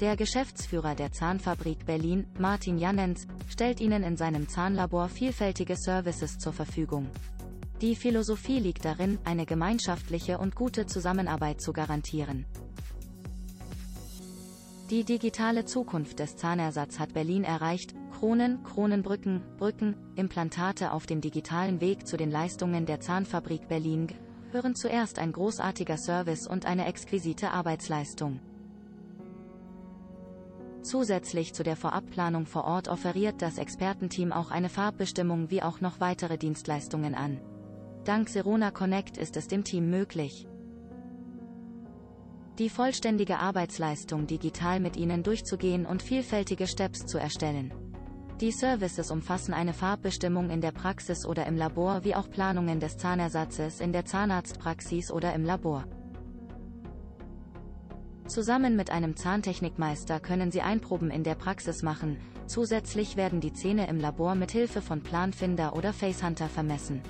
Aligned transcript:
Der 0.00 0.16
Geschäftsführer 0.16 0.94
der 0.94 1.12
Zahnfabrik 1.12 1.84
Berlin, 1.84 2.26
Martin 2.38 2.78
Jannens, 2.78 3.26
stellt 3.48 3.80
Ihnen 3.80 4.02
in 4.02 4.16
seinem 4.16 4.48
Zahnlabor 4.48 5.10
vielfältige 5.10 5.76
Services 5.76 6.38
zur 6.38 6.54
Verfügung. 6.54 7.06
Die 7.82 7.94
Philosophie 7.94 8.60
liegt 8.60 8.86
darin, 8.86 9.18
eine 9.24 9.44
gemeinschaftliche 9.44 10.38
und 10.38 10.54
gute 10.54 10.86
Zusammenarbeit 10.86 11.60
zu 11.60 11.74
garantieren. 11.74 12.46
Die 14.88 15.04
digitale 15.04 15.66
Zukunft 15.66 16.18
des 16.18 16.34
Zahnersatzes 16.36 16.98
hat 16.98 17.12
Berlin 17.12 17.44
erreicht, 17.44 17.94
Kronen, 18.18 18.62
Kronenbrücken, 18.62 19.42
Brücken, 19.58 19.96
Implantate 20.16 20.92
auf 20.92 21.04
dem 21.04 21.20
digitalen 21.20 21.82
Weg 21.82 22.06
zu 22.06 22.16
den 22.16 22.30
Leistungen 22.30 22.86
der 22.86 23.00
Zahnfabrik 23.00 23.68
Berlin 23.68 24.08
hören 24.50 24.74
zuerst 24.74 25.18
ein 25.18 25.32
großartiger 25.32 25.98
Service 25.98 26.46
und 26.46 26.64
eine 26.64 26.86
exquisite 26.86 27.50
Arbeitsleistung. 27.50 28.40
Zusätzlich 30.82 31.52
zu 31.52 31.62
der 31.62 31.76
Vorabplanung 31.76 32.46
vor 32.46 32.64
Ort 32.64 32.88
offeriert 32.88 33.42
das 33.42 33.58
Expertenteam 33.58 34.32
auch 34.32 34.50
eine 34.50 34.68
Farbbestimmung 34.68 35.50
wie 35.50 35.62
auch 35.62 35.80
noch 35.80 36.00
weitere 36.00 36.38
Dienstleistungen 36.38 37.14
an. 37.14 37.40
Dank 38.04 38.28
Serona 38.28 38.70
Connect 38.70 39.18
ist 39.18 39.36
es 39.36 39.46
dem 39.46 39.62
Team 39.62 39.90
möglich, 39.90 40.48
die 42.58 42.68
vollständige 42.68 43.38
Arbeitsleistung 43.38 44.26
digital 44.26 44.80
mit 44.80 44.98
Ihnen 44.98 45.22
durchzugehen 45.22 45.86
und 45.86 46.02
vielfältige 46.02 46.66
Steps 46.66 47.06
zu 47.06 47.16
erstellen. 47.16 47.72
Die 48.40 48.52
Services 48.52 49.10
umfassen 49.10 49.54
eine 49.54 49.72
Farbbestimmung 49.72 50.50
in 50.50 50.60
der 50.60 50.72
Praxis 50.72 51.24
oder 51.24 51.46
im 51.46 51.56
Labor 51.56 52.04
wie 52.04 52.14
auch 52.14 52.28
Planungen 52.28 52.78
des 52.78 52.98
Zahnersatzes 52.98 53.80
in 53.80 53.92
der 53.92 54.04
Zahnarztpraxis 54.04 55.10
oder 55.10 55.34
im 55.34 55.44
Labor. 55.44 55.84
Zusammen 58.30 58.76
mit 58.76 58.90
einem 58.90 59.16
Zahntechnikmeister 59.16 60.20
können 60.20 60.52
Sie 60.52 60.62
Einproben 60.62 61.10
in 61.10 61.24
der 61.24 61.34
Praxis 61.34 61.82
machen, 61.82 62.16
zusätzlich 62.46 63.16
werden 63.16 63.40
die 63.40 63.52
Zähne 63.52 63.88
im 63.88 63.98
Labor 63.98 64.36
mit 64.36 64.52
Hilfe 64.52 64.82
von 64.82 65.02
Planfinder 65.02 65.74
oder 65.74 65.92
Facehunter 65.92 66.48
vermessen. 66.48 67.02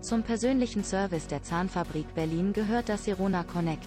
Zum 0.00 0.22
persönlichen 0.22 0.82
Service 0.82 1.26
der 1.26 1.42
Zahnfabrik 1.42 2.14
Berlin 2.14 2.54
gehört 2.54 2.88
das 2.88 3.04
Serona 3.04 3.42
Connect, 3.42 3.86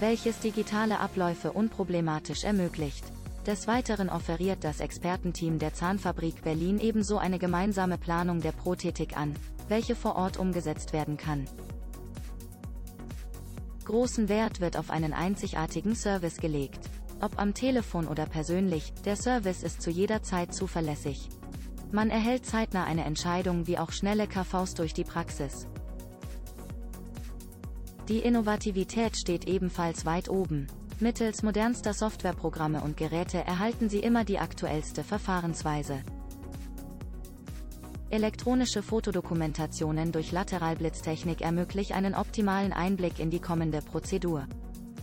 welches 0.00 0.38
digitale 0.38 1.00
Abläufe 1.00 1.52
unproblematisch 1.52 2.44
ermöglicht. 2.44 3.04
Des 3.46 3.66
Weiteren 3.66 4.08
offeriert 4.08 4.64
das 4.64 4.80
Expertenteam 4.80 5.58
der 5.58 5.74
Zahnfabrik 5.74 6.42
Berlin 6.42 6.80
ebenso 6.80 7.18
eine 7.18 7.38
gemeinsame 7.38 7.98
Planung 7.98 8.40
der 8.40 8.52
Prothetik 8.52 9.18
an, 9.18 9.34
welche 9.68 9.94
vor 9.94 10.16
Ort 10.16 10.38
umgesetzt 10.38 10.94
werden 10.94 11.18
kann. 11.18 11.46
Großen 13.86 14.28
Wert 14.28 14.60
wird 14.60 14.76
auf 14.76 14.90
einen 14.90 15.12
einzigartigen 15.12 15.94
Service 15.94 16.38
gelegt. 16.38 16.90
Ob 17.20 17.40
am 17.40 17.54
Telefon 17.54 18.08
oder 18.08 18.26
persönlich, 18.26 18.92
der 19.04 19.14
Service 19.14 19.62
ist 19.62 19.80
zu 19.80 19.90
jeder 19.90 20.24
Zeit 20.24 20.52
zuverlässig. 20.52 21.28
Man 21.92 22.10
erhält 22.10 22.44
zeitnah 22.44 22.82
eine 22.82 23.04
Entscheidung 23.04 23.68
wie 23.68 23.78
auch 23.78 23.92
schnelle 23.92 24.26
KVs 24.26 24.74
durch 24.74 24.92
die 24.92 25.04
Praxis. 25.04 25.68
Die 28.08 28.18
Innovativität 28.18 29.16
steht 29.16 29.46
ebenfalls 29.46 30.04
weit 30.04 30.28
oben. 30.28 30.66
Mittels 30.98 31.44
modernster 31.44 31.94
Softwareprogramme 31.94 32.80
und 32.80 32.96
Geräte 32.96 33.38
erhalten 33.38 33.88
Sie 33.88 34.00
immer 34.00 34.24
die 34.24 34.40
aktuellste 34.40 35.04
Verfahrensweise. 35.04 36.02
Elektronische 38.08 38.82
Fotodokumentationen 38.82 40.12
durch 40.12 40.30
Lateralblitztechnik 40.30 41.40
ermöglichen 41.40 41.94
einen 41.94 42.14
optimalen 42.14 42.72
Einblick 42.72 43.18
in 43.18 43.30
die 43.30 43.40
kommende 43.40 43.82
Prozedur. 43.82 44.46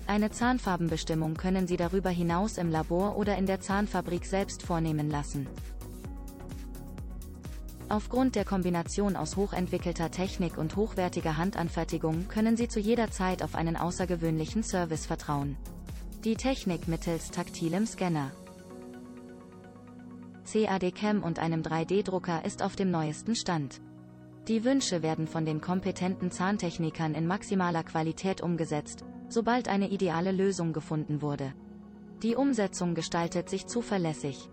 Eine 0.08 0.32
Zahnfarbenbestimmung 0.32 1.36
können 1.36 1.68
Sie 1.68 1.76
darüber 1.76 2.10
hinaus 2.10 2.58
im 2.58 2.70
Labor 2.70 3.18
oder 3.18 3.38
in 3.38 3.46
der 3.46 3.60
Zahnfabrik 3.60 4.26
selbst 4.26 4.64
vornehmen 4.64 5.10
lassen. 5.10 5.48
Aufgrund 7.90 8.36
der 8.36 8.46
Kombination 8.46 9.18
aus 9.18 9.36
hochentwickelter 9.36 10.10
Technik 10.10 10.58
und 10.58 10.78
hochwertiger 10.78 11.36
Handanfertigung 11.36 12.30
können 12.30 12.56
Sie 12.56 12.70
zu 12.70 12.80
jeder 12.80 13.12
Zeit 13.12 13.44
auf 13.44 13.54
einen 13.54 13.76
außergewöhnlichen 13.76 14.64
Service 14.64 15.06
vertrauen. 15.06 15.58
Die 16.24 16.36
Technik 16.36 16.88
mittels 16.88 17.32
taktilem 17.32 17.86
Scanner. 17.86 18.32
CAD-CAM 20.44 21.24
und 21.24 21.40
einem 21.40 21.62
3D-Drucker 21.62 22.44
ist 22.46 22.62
auf 22.62 22.76
dem 22.76 22.92
neuesten 22.92 23.36
Stand. 23.36 23.82
Die 24.48 24.66
Wünsche 24.66 25.02
werden 25.02 25.28
von 25.28 25.46
den 25.46 25.62
kompetenten 25.62 26.30
Zahntechnikern 26.30 27.16
in 27.16 27.28
maximaler 27.28 27.84
Qualität 27.84 28.42
umgesetzt, 28.42 29.06
sobald 29.30 29.70
eine 29.70 29.90
ideale 29.90 30.32
Lösung 30.32 30.74
gefunden 30.74 31.22
wurde. 31.22 31.54
Die 32.22 32.36
Umsetzung 32.36 32.94
gestaltet 32.94 33.50
sich 33.50 33.68
zuverlässig. 33.68 34.50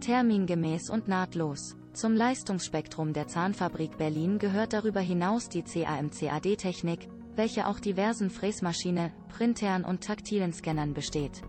Termingemäß 0.00 0.90
und 0.90 1.08
nahtlos. 1.08 1.76
Zum 1.92 2.14
Leistungsspektrum 2.14 3.12
der 3.12 3.26
Zahnfabrik 3.26 3.96
Berlin 3.96 4.38
gehört 4.38 4.72
darüber 4.72 5.00
hinaus 5.00 5.48
die 5.48 5.62
CAM-CAD-Technik, 5.62 7.08
welche 7.36 7.66
auch 7.66 7.80
diversen 7.80 8.30
Fräsmaschine, 8.30 9.12
Printern 9.28 9.84
und 9.84 10.02
taktilen 10.02 10.52
Scannern 10.52 10.92
besteht. 10.92 11.42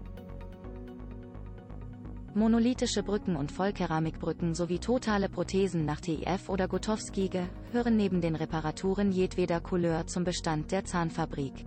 Monolithische 2.37 3.01
Brücken 3.01 3.35
und 3.35 3.51
Vollkeramikbrücken 3.51 4.53
sowie 4.53 4.77
totale 4.77 5.27
Prothesen 5.27 5.85
nach 5.85 5.99
TIF 5.99 6.49
oder 6.49 6.67
Gotowski 6.67 7.29
gehören 7.29 7.97
neben 7.97 8.21
den 8.21 8.35
Reparaturen 8.35 9.11
jedweder 9.11 9.59
Couleur 9.59 10.05
zum 10.05 10.23
Bestand 10.23 10.71
der 10.71 10.85
Zahnfabrik. 10.85 11.65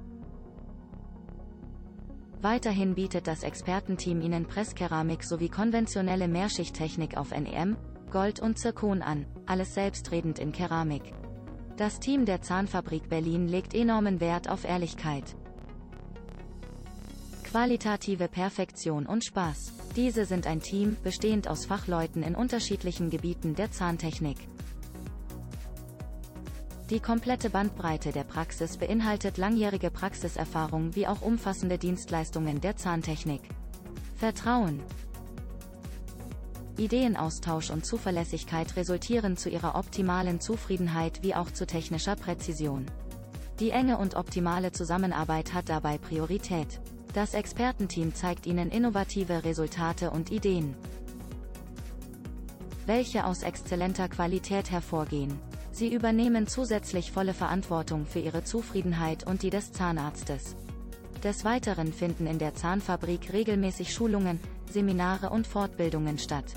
Weiterhin 2.40 2.94
bietet 2.94 3.26
das 3.26 3.42
Expertenteam 3.42 4.20
Ihnen 4.20 4.46
Presskeramik 4.46 5.24
sowie 5.24 5.48
konventionelle 5.48 6.28
Mehrschichttechnik 6.28 7.16
auf 7.16 7.32
NEM, 7.32 7.76
Gold 8.12 8.38
und 8.38 8.56
Zirkon 8.56 9.02
an, 9.02 9.26
alles 9.46 9.74
selbstredend 9.74 10.38
in 10.38 10.52
Keramik. 10.52 11.02
Das 11.78 11.98
Team 11.98 12.26
der 12.26 12.42
Zahnfabrik 12.42 13.08
Berlin 13.08 13.48
legt 13.48 13.74
enormen 13.74 14.20
Wert 14.20 14.48
auf 14.48 14.64
Ehrlichkeit. 14.64 15.36
Qualitative 17.50 18.28
Perfektion 18.28 19.06
und 19.06 19.24
Spaß. 19.24 19.72
Diese 19.96 20.24
sind 20.24 20.46
ein 20.46 20.60
Team, 20.60 20.96
bestehend 21.02 21.48
aus 21.48 21.66
Fachleuten 21.66 22.22
in 22.22 22.36
unterschiedlichen 22.36 23.10
Gebieten 23.10 23.56
der 23.56 23.72
Zahntechnik. 23.72 24.36
Die 26.90 27.00
komplette 27.00 27.50
Bandbreite 27.50 28.12
der 28.12 28.22
Praxis 28.22 28.76
beinhaltet 28.76 29.36
langjährige 29.36 29.90
Praxiserfahrung 29.90 30.94
wie 30.94 31.08
auch 31.08 31.22
umfassende 31.22 31.76
Dienstleistungen 31.76 32.60
der 32.60 32.76
Zahntechnik. 32.76 33.42
Vertrauen, 34.14 34.80
Ideenaustausch 36.78 37.70
und 37.70 37.84
Zuverlässigkeit 37.84 38.76
resultieren 38.76 39.36
zu 39.36 39.50
ihrer 39.50 39.74
optimalen 39.74 40.40
Zufriedenheit 40.40 41.24
wie 41.24 41.34
auch 41.34 41.50
zu 41.50 41.66
technischer 41.66 42.14
Präzision. 42.14 42.86
Die 43.58 43.70
enge 43.70 43.98
und 43.98 44.14
optimale 44.14 44.70
Zusammenarbeit 44.70 45.52
hat 45.52 45.68
dabei 45.68 45.98
Priorität. 45.98 46.80
Das 47.12 47.34
Expertenteam 47.34 48.14
zeigt 48.14 48.46
Ihnen 48.46 48.70
innovative 48.70 49.42
Resultate 49.42 50.12
und 50.12 50.30
Ideen, 50.30 50.76
welche 52.86 53.24
aus 53.24 53.42
exzellenter 53.42 54.08
Qualität 54.08 54.70
hervorgehen. 54.70 55.36
Sie 55.72 55.92
übernehmen 55.92 56.46
zusätzlich 56.46 57.10
volle 57.10 57.34
Verantwortung 57.34 58.06
für 58.06 58.20
Ihre 58.20 58.44
Zufriedenheit 58.44 59.26
und 59.26 59.42
die 59.42 59.50
des 59.50 59.72
Zahnarztes. 59.72 60.54
Des 61.24 61.44
Weiteren 61.44 61.92
finden 61.92 62.28
in 62.28 62.38
der 62.38 62.54
Zahnfabrik 62.54 63.32
regelmäßig 63.32 63.92
Schulungen, 63.92 64.38
Seminare 64.70 65.30
und 65.30 65.48
Fortbildungen 65.48 66.16
statt. 66.16 66.54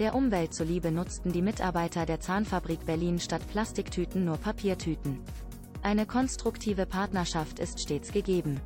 Der 0.00 0.16
Umwelt 0.16 0.52
zuliebe 0.52 0.90
nutzten 0.90 1.32
die 1.32 1.42
Mitarbeiter 1.42 2.06
der 2.06 2.18
Zahnfabrik 2.18 2.84
Berlin 2.84 3.20
statt 3.20 3.42
Plastiktüten 3.52 4.24
nur 4.24 4.36
Papiertüten. 4.36 5.20
Eine 5.82 6.04
konstruktive 6.04 6.84
Partnerschaft 6.84 7.58
ist 7.58 7.80
stets 7.80 8.12
gegeben. 8.12 8.60